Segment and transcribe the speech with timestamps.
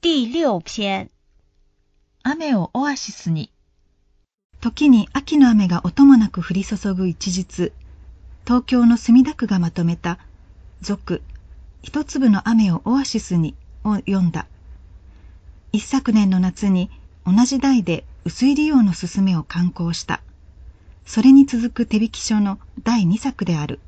[0.00, 1.10] 第六篇
[2.22, 3.50] 雨をオアシスに。
[4.60, 7.72] 時に秋の雨が音もなく降り注ぐ一日、
[8.44, 10.20] 東京の墨田区がまとめた、
[10.82, 11.20] 俗、
[11.82, 14.46] 一粒の雨をオアシスにを読んだ。
[15.72, 16.92] 一昨年の夏に
[17.26, 20.22] 同じ題で薄い利用のすすめを刊行した。
[21.06, 23.80] それに続く手引き書の第二作である。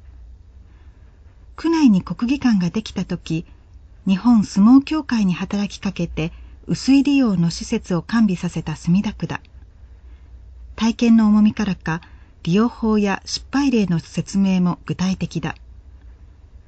[1.55, 3.47] 区内に国技館ができた時、
[4.07, 6.33] 日本相撲協会に働きかけて
[6.67, 9.41] 薄い利用の施設を完備させた墨田区だ。
[10.77, 12.01] 体験の重みからか
[12.43, 15.55] 利用法や失敗例の説明も具体的だ。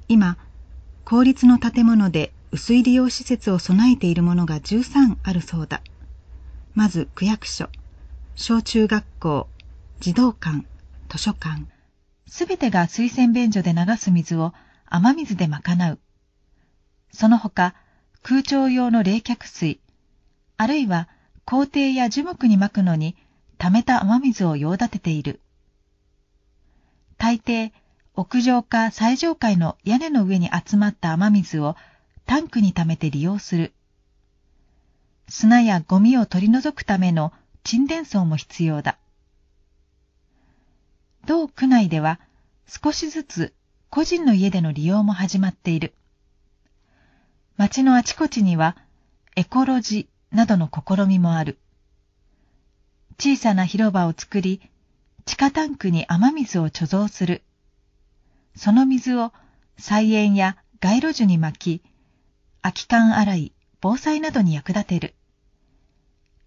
[0.07, 0.37] 今、
[1.05, 5.81] 公立の建物で薄い利用施設を備えているものが13あるそうだ。
[6.75, 7.69] まず区役所、
[8.35, 9.47] 小中学校、
[9.99, 10.65] 児童館、
[11.09, 11.65] 図書館。
[12.27, 14.53] すべてが水洗便所で流す水を
[14.85, 15.99] 雨水で賄う。
[17.13, 17.75] その他、
[18.21, 19.79] 空調用の冷却水、
[20.57, 21.07] あるいは
[21.45, 23.15] 校庭や樹木に撒くのに
[23.57, 25.39] 溜めた雨水を用立てている。
[27.17, 27.71] 大抵、
[28.15, 31.75] 屋上か最上階の屋根の上に集まった雨水を
[32.25, 33.73] タンクに溜めて利用する。
[35.29, 37.31] 砂やゴミを取り除くための
[37.63, 38.97] 沈殿層も必要だ。
[41.25, 42.19] 同区内では
[42.67, 43.53] 少しずつ
[43.89, 45.93] 個人の家での利用も始まっている。
[47.55, 48.75] 町のあちこちには
[49.35, 51.59] エコロジなどの試みもある。
[53.19, 54.59] 小さな広場を作り、
[55.25, 57.43] 地下タンクに雨水を貯蔵する。
[58.55, 59.31] その水を
[59.77, 61.83] 菜園や街路樹に巻き、
[62.63, 65.13] 空き缶洗い、防災などに役立てる。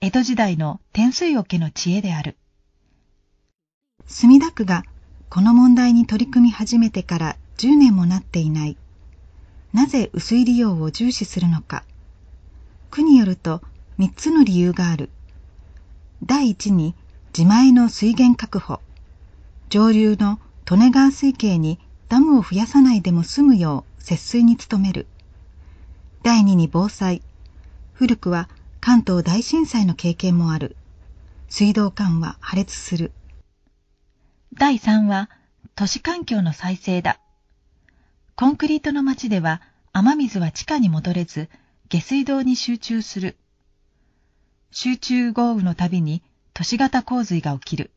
[0.00, 2.36] 江戸時代の天水桶の知恵である。
[4.06, 4.82] 墨田区が
[5.30, 8.76] この問題に取り組み始めてから10年もなっていない。
[9.76, 11.84] なぜ薄い利用を重視するのか。
[12.90, 13.60] 区によると
[13.98, 15.10] 3つの理由がある。
[16.24, 16.94] 第一に
[17.36, 18.80] 自前の水源確保。
[19.68, 21.78] 上流の利根川水系に
[22.08, 25.06] ダムを増やさないでも済むよう節水に努める。
[26.22, 27.20] 第二に防災。
[27.92, 28.48] 古くは
[28.80, 30.74] 関東大震災の経験もある。
[31.50, 33.12] 水道管は破裂する。
[34.54, 35.28] 第三は
[35.74, 37.20] 都市環境の再生だ。
[38.38, 39.62] コンクリートの街では
[39.98, 41.48] 雨水は地下に戻れず、
[41.88, 43.38] 下水道に集中する。
[44.70, 47.90] 集中豪雨のたびに都市型洪水が起きる。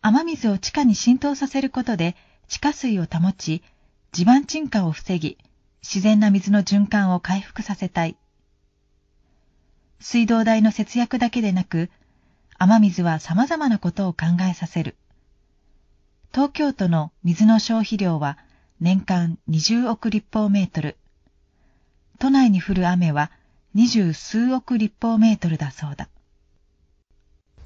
[0.00, 2.16] 雨水を地下に浸透させることで
[2.48, 3.62] 地下水を保ち、
[4.10, 5.38] 地盤沈下を防ぎ、
[5.80, 8.16] 自然な水の循環を回復させたい。
[10.00, 11.88] 水道代の節約だけでなく、
[12.58, 14.96] 雨水は様々なことを考えさせる。
[16.32, 18.38] 東京都の水の消費量は
[18.80, 20.96] 年間20億立方メートル。
[22.18, 23.30] 都内に降る雨は
[23.74, 26.08] 二十数億立方メートルだそうだ。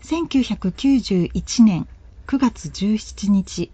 [0.03, 1.87] 1991年
[2.27, 3.71] 9月17日。